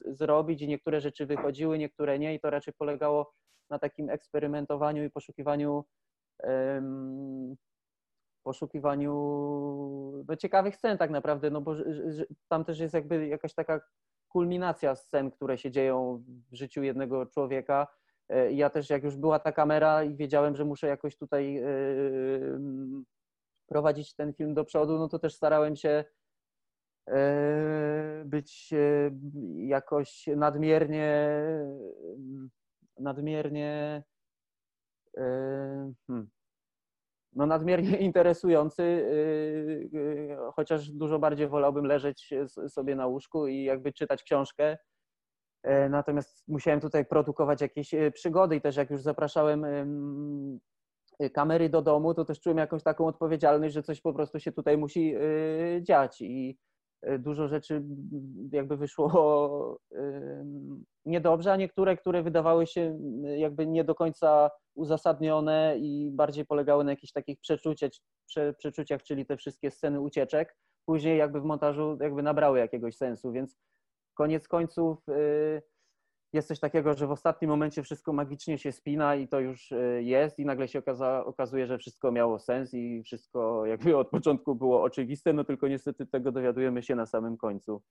[0.06, 3.32] zrobić i niektóre rzeczy wychodziły, niektóre nie i to raczej polegało
[3.70, 5.84] na takim eksperymentowaniu i poszukiwaniu
[8.42, 9.14] poszukiwaniu
[10.28, 11.74] no, ciekawych scen tak naprawdę, no bo
[12.48, 13.80] tam też jest jakby jakaś taka
[14.28, 17.86] kulminacja scen, które się dzieją w życiu jednego człowieka.
[18.28, 21.64] E, ja też, jak już była ta kamera i wiedziałem, że muszę jakoś tutaj e,
[23.66, 26.04] prowadzić ten film do przodu, no to też starałem się
[27.08, 28.74] e, być
[29.56, 31.30] jakoś nadmiernie
[33.00, 34.02] nadmiernie
[35.16, 36.30] hmm,
[37.32, 42.30] no nadmiernie interesujący, y, y, chociaż dużo bardziej wolałbym leżeć
[42.68, 44.78] sobie na łóżku i jakby czytać książkę.
[45.62, 51.68] E, natomiast musiałem tutaj produkować jakieś e, przygody i też jak już zapraszałem e, kamery
[51.68, 55.14] do domu, to też czułem jakąś taką odpowiedzialność, że coś po prostu się tutaj musi
[55.80, 56.58] dziać i
[57.18, 57.82] dużo rzeczy
[58.52, 59.78] jakby wyszło
[61.04, 62.98] niedobrze, a niektóre, które wydawały się
[63.36, 67.90] jakby nie do końca uzasadnione i bardziej polegały na jakichś takich przeczuciach,
[68.26, 73.32] prze, przeczuciach, czyli te wszystkie sceny ucieczek, później jakby w montażu jakby nabrały jakiegoś sensu,
[73.32, 73.56] więc
[74.14, 75.62] koniec końców y,
[76.32, 80.02] jest coś takiego, że w ostatnim momencie wszystko magicznie się spina i to już y,
[80.04, 84.54] jest i nagle się okaza, okazuje, że wszystko miało sens i wszystko jakby od początku
[84.54, 87.82] było oczywiste, no tylko niestety tego dowiadujemy się na samym końcu.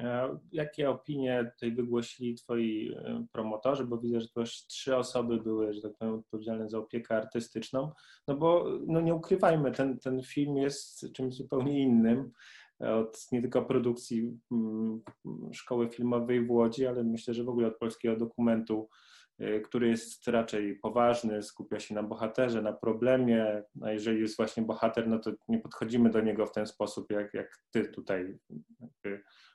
[0.00, 5.36] E, jakie opinie tutaj wygłosili twoi e, promotorzy, bo widzę, że to już trzy osoby
[5.36, 7.92] były, że tak powiem, odpowiedzialne za opiekę artystyczną,
[8.28, 12.32] no bo no nie ukrywajmy, ten, ten film jest czymś zupełnie innym
[12.80, 15.02] od nie tylko produkcji mm,
[15.52, 18.88] szkoły filmowej w Łodzi, ale myślę, że w ogóle od polskiego dokumentu,
[19.38, 24.62] e, który jest raczej poważny, skupia się na bohaterze, na problemie, a jeżeli jest właśnie
[24.62, 28.38] bohater, no to nie podchodzimy do niego w ten sposób, jak, jak ty tutaj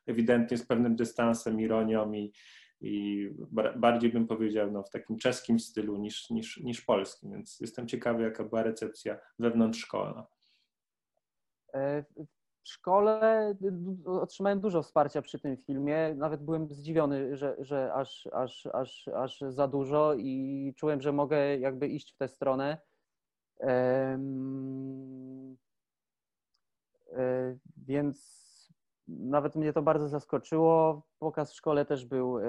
[0.08, 2.34] ewidentnie z pewnym dystansem, ironią i,
[2.82, 3.28] i
[3.76, 8.24] bardziej bym powiedział no, w takim czeskim stylu niż, niż, niż polskim, więc jestem ciekawy,
[8.24, 10.28] jaka była recepcja wewnątrzszkolna.
[12.66, 13.56] W szkole
[14.06, 16.14] otrzymałem dużo wsparcia przy tym filmie.
[16.16, 21.58] Nawet byłem zdziwiony, że, że aż, aż, aż, aż za dużo i czułem, że mogę
[21.58, 22.78] jakby iść w tę stronę.
[23.60, 25.58] Um,
[27.78, 28.46] więc
[29.08, 31.02] nawet mnie to bardzo zaskoczyło.
[31.20, 32.44] Pokaz w szkole też był, e,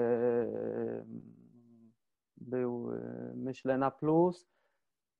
[2.37, 4.56] był e, myślę, na plus.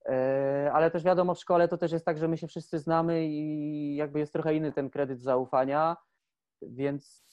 [0.08, 3.26] E, ale też wiadomo, w szkole to też jest tak, że my się wszyscy znamy
[3.26, 5.96] i jakby jest trochę inny ten kredyt zaufania,
[6.62, 7.28] więc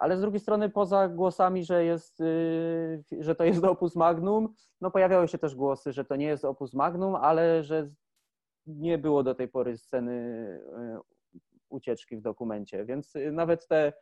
[0.00, 4.90] ale z drugiej strony poza głosami, że, jest, y, że to jest opus magnum, no
[4.90, 7.90] pojawiały się też głosy, że to nie jest opus magnum, ale że
[8.66, 11.30] nie było do tej pory sceny y,
[11.68, 13.92] ucieczki w dokumencie, więc y, nawet te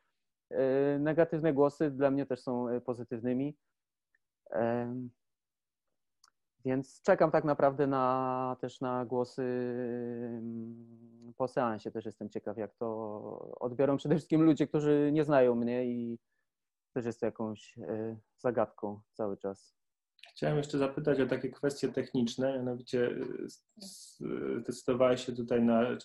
[0.98, 3.56] negatywne głosy dla mnie też są pozytywnymi.
[6.64, 11.90] Więc czekam tak naprawdę na, też na głosy mm, po seansie.
[11.90, 12.86] Też jestem ciekaw, jak to
[13.60, 16.18] odbiorą przede wszystkim ludzie, którzy nie znają mnie i
[16.94, 19.74] też jest jakąś e, zagadką cały czas.
[20.30, 23.10] Chciałem jeszcze zapytać o takie kwestie techniczne, mianowicie
[24.60, 25.98] zdecydowałeś się tutaj na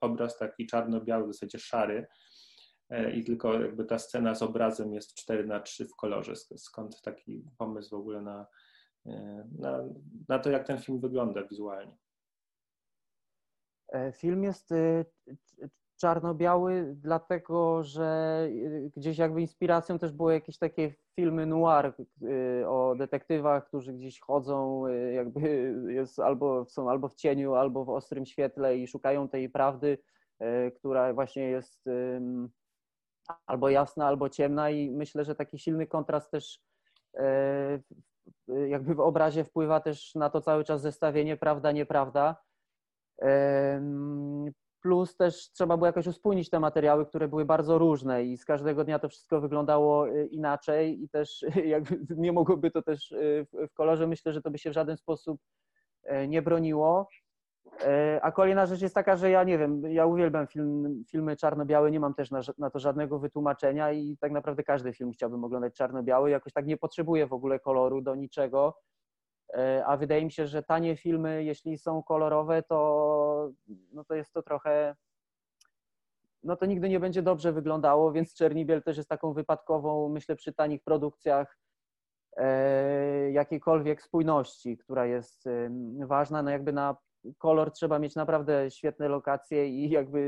[0.00, 2.06] obraz taki czarno-biały, w zasadzie szary
[2.88, 6.36] e, i tylko jakby ta scena z obrazem jest 4 na 3 w kolorze.
[6.36, 8.46] Skąd taki pomysł w ogóle na, E,
[9.58, 9.84] na,
[10.28, 11.96] na to, jak ten film wygląda wizualnie.
[13.92, 15.04] E, film jest e,
[16.00, 18.48] czarno-biały, dlatego że
[18.96, 21.94] gdzieś jakby inspiracją też były jakieś takie filmy noir
[22.66, 25.74] o detektywach, którzy gdzieś chodzą, jakby
[26.24, 29.98] albo, są albo w cieniu, albo w ostrym świetle i szukają tej prawdy,
[30.76, 31.84] która właśnie jest
[33.46, 36.62] albo jasna, albo ciemna i myślę, że taki silny kontrast też
[38.68, 42.36] jakby w obrazie wpływa też na to cały czas zestawienie prawda, nieprawda.
[44.82, 48.84] Plus też trzeba było jakoś uspójnić te materiały, które były bardzo różne i z każdego
[48.84, 53.18] dnia to wszystko wyglądało e, inaczej i też jakby nie mogłoby to też e,
[53.68, 54.06] w kolorze.
[54.06, 55.40] Myślę, że to by się w żaden sposób
[56.04, 57.08] e, nie broniło.
[57.86, 61.90] E, a kolejna rzecz jest taka, że ja nie wiem, ja uwielbiam film, filmy czarno-białe,
[61.90, 65.74] nie mam też na, na, to żadnego wytłumaczenia i tak naprawdę każdy film chciałbym oglądać
[65.74, 66.30] czarno-biały.
[66.30, 68.78] Jakoś tak nie potrzebuję w ogóle koloru do niczego.
[69.54, 73.50] E, a wydaje mi się, że tanie filmy, jeśli są kolorowe, to,
[73.92, 74.96] no to jest to trochę.
[76.42, 80.52] No to nigdy nie będzie dobrze wyglądało, więc Czernibiel też jest taką wypadkową, myślę, przy
[80.52, 81.58] tanich produkcjach
[82.36, 85.44] e, jakiejkolwiek spójności, która jest
[86.06, 86.42] ważna.
[86.42, 86.96] No jakby na
[87.38, 90.18] kolor trzeba mieć naprawdę świetne lokacje i jakby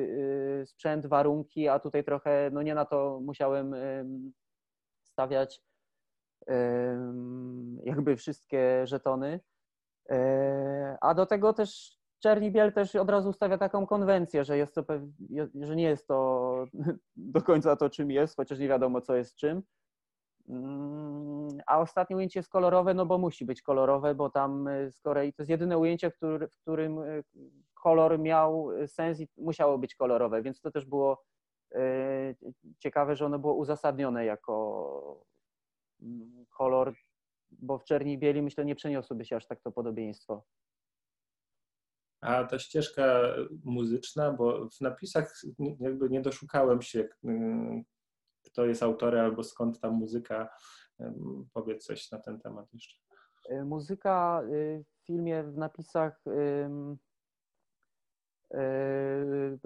[0.63, 3.75] y, sprzęt, warunki, a tutaj trochę, no nie na to musiałem
[5.13, 5.63] stawiać
[7.85, 9.41] jakby wszystkie żetony.
[10.11, 14.75] E, a do tego też Czerni Biel też od razu stawia taką konwencję, że, jest
[14.75, 14.85] to,
[15.61, 16.65] że nie jest to
[17.17, 19.63] do końca to, czym jest, chociaż nie wiadomo, co jest czym.
[20.49, 25.01] Mm, a ostatnie ujęcie jest kolorowe, no bo musi być kolorowe, bo tam y, z
[25.01, 27.25] Korei to jest jedyne ujęcie, który, w którym y,
[27.75, 31.25] kolor miał sens i musiało być kolorowe, więc to też było
[31.75, 32.37] y,
[32.79, 35.25] ciekawe, że ono było uzasadnione jako
[36.03, 36.95] mm, kolor,
[37.51, 40.45] bo w czerni i bieli myślę nie przeniosłoby się aż tak to podobieństwo.
[42.21, 43.23] A ta ścieżka
[43.65, 45.43] muzyczna, bo w napisach
[45.81, 47.09] jakby nie doszukałem się,
[48.43, 50.49] kto jest autorem albo skąd ta muzyka.
[51.53, 53.01] Powiedz coś na ten temat jeszcze.
[53.49, 56.71] E, muzyka y, w filmie, w napisach e,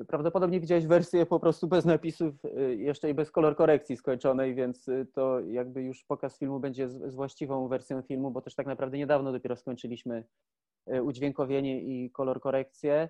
[0.08, 4.88] Prawdopodobnie widziałeś wersję po prostu bez napisów, y, jeszcze i bez kolor korekcji skończonej, więc
[4.88, 8.66] y, to jakby już pokaz filmu będzie z, z właściwą wersją filmu, bo też tak
[8.66, 10.24] naprawdę niedawno dopiero skończyliśmy
[11.02, 13.08] udźwiękowienie i kolor korekcję.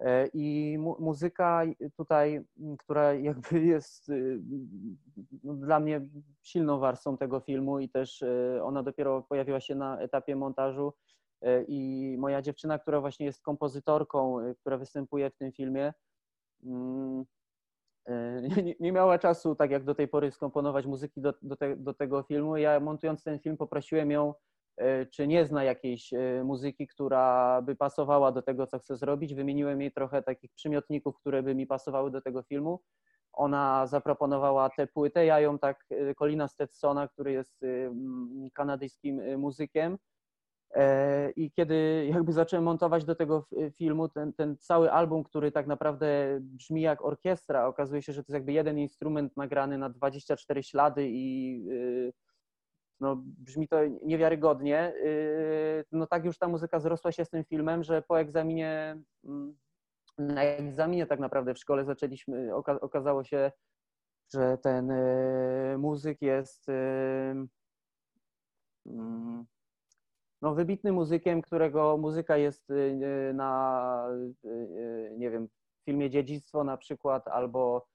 [0.00, 1.62] E, I mu muzyka
[1.96, 2.44] tutaj,
[2.78, 4.12] która jakby jest
[5.44, 6.00] no, dla mnie
[6.42, 10.92] silną warstwą tego filmu i też y, ona dopiero pojawiła się na etapie montażu.
[11.42, 15.92] E, I moja dziewczyna, która właśnie jest kompozytorką, która występuje w tym filmie,
[16.64, 17.24] mm,
[18.06, 18.42] e,
[18.80, 22.22] nie, miała czasu, tak jak do tej pory, skomponować muzyki do, do, te, do tego
[22.22, 22.56] filmu.
[22.56, 24.53] Ja montując ten film poprosiłem ją E,
[25.10, 29.34] czy nie zna jakiejś e, muzyki, która by pasowała do tego, co chcę zrobić.
[29.34, 32.80] Wymieniłem jej trochę takich przymiotników, które by mi pasowały do tego filmu.
[33.32, 37.60] Ona zaproponowała tę płytę, ja ją tak, e, Colina Stetsona, który jest
[38.54, 39.98] kanadyjskim muzykiem.
[41.36, 43.46] I kiedy jakby zacząłem montować do tego
[43.78, 48.26] filmu ten, ten cały album, który tak naprawdę brzmi jak orkiestra, okazuje się, że to
[48.28, 51.60] jest jakby jeden instrument nagrany na 24 ślady i
[53.04, 54.94] no, brzmi to niewiarygodnie.
[54.94, 59.56] Y, no tak już ta muzyka zrosła się z tym filmem, że po egzaminie, mm,
[60.18, 63.52] na egzaminie tak naprawdę w szkole zaczęliśmy, okazało się,
[64.34, 66.72] że ten y, muzyk jest y,
[68.86, 69.46] mm,
[70.42, 72.68] no, wybitnym muzykiem, którego muzyka jest
[73.34, 74.08] na,
[75.18, 75.48] nie wiem,
[75.84, 77.86] filmie Dziedzictwo na przykład, albo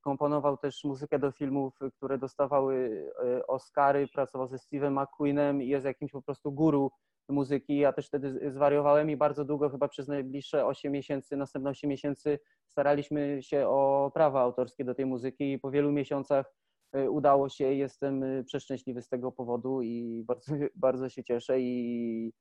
[0.00, 5.86] Komponował też muzykę do filmów, które dostawały e, Oscary, pracował ze Steve'em McQueenem i jest
[5.86, 6.90] jakimś po prostu guru
[7.28, 7.78] muzyki.
[7.78, 12.38] Ja też wtedy zwariowałem i bardzo długo, chyba przez najbliższe 8 miesięcy, następne 8 miesięcy
[12.66, 16.54] staraliśmy się o prawa autorskie do tej muzyki i po wielu miesiącach
[16.96, 17.64] y, udało się.
[17.74, 22.32] Jestem y, przeszczęśliwy z tego powodu i bardzo, bardzo się cieszę i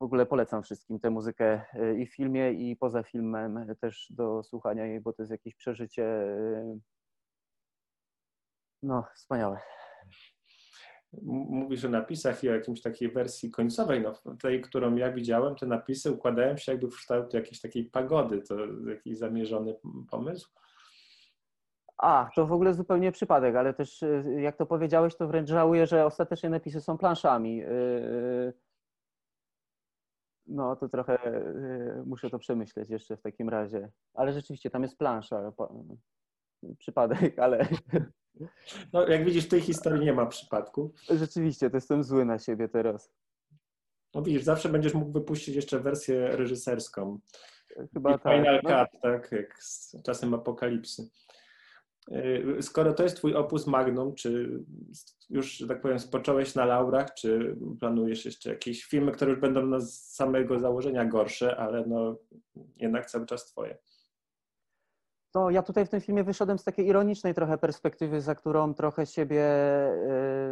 [0.00, 4.42] w ogóle polecam wszystkim tę muzykę y, i w filmie, i poza filmem też do
[4.42, 6.78] słuchania jej, bo to jest jakieś przeżycie y,
[8.82, 9.60] no, wspaniałe.
[11.22, 14.02] Mówisz o napisach i o jakimś takiej wersji końcowej.
[14.02, 18.42] No, tej, którą ja widziałem, te napisy układają się jakby w kształt jakiejś takiej pagody.
[18.42, 18.54] To
[18.88, 19.76] jakiś zamierzony
[20.10, 20.50] pomysł.
[21.98, 24.04] A, to w ogóle zupełnie przypadek, ale też
[24.38, 27.64] jak to powiedziałeś, to wręcz żałuję, że ostatecznie napisy są planszami.
[27.64, 28.52] Y,
[30.46, 33.90] No, to trochę y, muszę to przemyśleć jeszcze w takim razie.
[34.14, 35.52] Ale rzeczywiście tam jest plansza.
[35.52, 35.72] pa-
[36.78, 37.68] Przypadek, ale
[38.92, 40.92] No, jak widzisz, w tej historii nie ma przypadku.
[41.10, 43.12] rzeczywiście to jestem zły na siebie teraz.
[44.14, 47.18] No widzisz, zawsze będziesz mógł wypuścić jeszcze wersję reżyserską.
[47.92, 48.32] Chyba I tak.
[48.36, 51.08] Final No, Cut, tak, jak z czasem apokalipsy.
[52.08, 54.60] Yy, Skoro to jest twój opus magnum, czy
[55.30, 59.80] już, że tak powiem, spocząłeś na laurach, czy planujesz jeszcze jakieś filmy, które już będą
[59.80, 62.16] z samego założenia gorsze, ale no
[62.76, 63.78] jednak cały czas twoje?
[65.36, 69.06] No, ja tutaj w tym filmie wyszedłem z takiej ironicznej trochę perspektywy, za którą trochę
[69.06, 69.44] siebie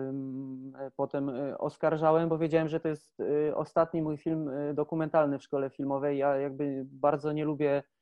[0.08, 5.38] ym, potem y, oskarżałem, bo wiedziałem, że to jest y, ostatni mój film y, dokumentalny
[5.38, 6.18] w szkole filmowej.
[6.18, 7.93] Ja jakby bardzo nie lubię y,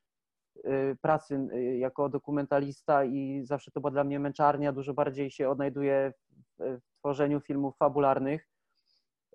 [1.01, 4.73] pracy y, jako dokumentalista i zawsze to była dla mnie męczarnia.
[4.73, 6.13] Dużo bardziej się odnajduję
[6.59, 8.49] w, tworzeniu filmów fabularnych.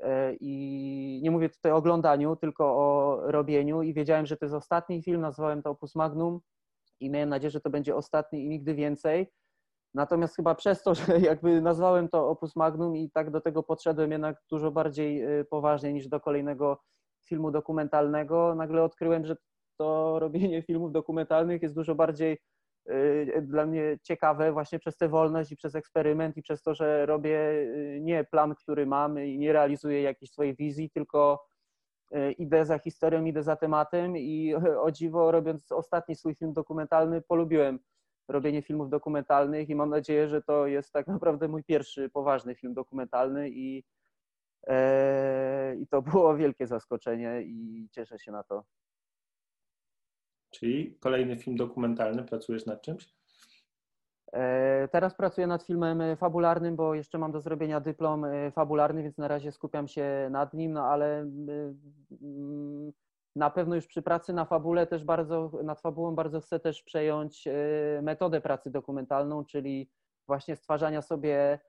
[0.01, 3.81] E, I nie mówię tutaj o oglądaniu, tylko o robieniu.
[3.81, 6.39] I wiedziałem, że to jest ostatni film, nazwałem to Opus Magnum
[6.99, 9.31] i miałem nadzieję, że to będzie ostatni i nigdy więcej.
[9.93, 14.11] Natomiast chyba przez to, że jakby nazwałem to Opus Magnum i tak do tego podszedłem
[14.11, 16.81] jednak dużo bardziej y, poważnie niż do kolejnego
[17.27, 19.35] filmu dokumentalnego, nagle odkryłem, że
[19.77, 22.37] to robienie filmów dokumentalnych jest dużo bardziej
[22.89, 27.05] y, dla mnie ciekawe właśnie przez tę wolność i przez eksperyment i przez to, że
[27.05, 31.47] robię y, nie plan, który mam i nie realizuję jakiejś swojej wizji, tylko
[32.15, 34.53] y, idę za historią, idę za tematem i
[34.85, 37.79] o dziwo robiąc ostatni swój film dokumentalny polubiłem
[38.27, 42.73] robienie filmów dokumentalnych i mam nadzieję, że to jest tak naprawdę mój pierwszy poważny film
[42.73, 43.83] dokumentalny i,
[44.67, 48.63] e, i to było wielkie zaskoczenie i cieszę się na to.
[50.51, 53.17] Czyli kolejny film dokumentalny, pracujesz nad czymś?
[54.33, 59.03] E, Teraz pracuję nad filmem e, fabularnym, bo jeszcze mam do zrobienia dyplom e, fabularny,
[59.03, 61.19] więc na razie skupiam się nad nim, no ale
[62.21, 62.93] mm,
[63.35, 67.47] na pewno już przy pracy na fabule też bardzo, nad fabułą bardzo chcę też przejąć
[68.01, 69.89] metodę pracy dokumentalną, czyli
[70.27, 71.59] właśnie stwarzania sobie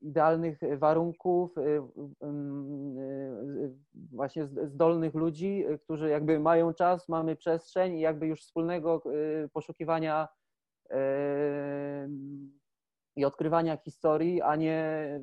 [0.00, 1.88] idealnych warunków, e,
[2.20, 3.74] mm, e,
[4.12, 9.02] właśnie zdolnych ludzi, e, którzy jakby mają czas, mamy przestrzeń i jakby już wspólnego
[9.44, 10.28] e, poszukiwania
[10.90, 12.08] e,
[13.16, 15.20] i odkrywania historii, a nie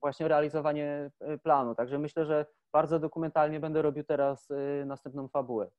[0.00, 1.74] właśnie realizowanie e, planu.
[1.74, 5.70] Także myślę, że bardzo dokumentalnie będę robił teraz e, następną fabułę.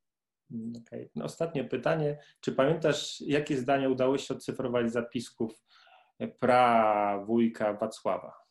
[0.52, 1.10] Mm, Okej.
[1.16, 2.20] No, ostatnie pytanie.
[2.42, 5.64] Czy pamiętasz, jakie zdania udało się odcyfrować zapisków
[6.40, 8.44] pra wujka Wacława?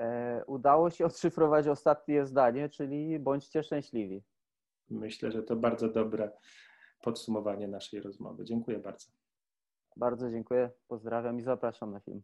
[0.00, 4.24] E, Udało się odszyfrować ostatnie zdanie, czyli bądźcie szczęśliwi.
[4.90, 6.32] Myślę, że to bardzo dobre
[7.02, 8.44] podsumowanie naszej rozmowy.
[8.44, 9.12] Dziękuję bardzo.
[9.96, 12.22] Bardzo dziękuję, pozdrawiam i zapraszam na film.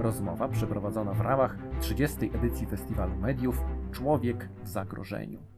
[0.00, 2.30] Rozmowa przeprowadzona w ramach 30.
[2.34, 3.56] edycji Festiwalu Mediów
[3.92, 5.51] Człowiek w zagrożeniu.